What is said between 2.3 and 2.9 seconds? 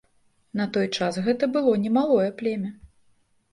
племя.